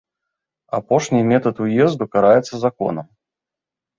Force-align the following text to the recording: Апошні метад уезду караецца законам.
Апошні 0.77 1.19
метад 1.31 1.55
уезду 1.65 2.03
караецца 2.15 2.55
законам. 2.65 3.07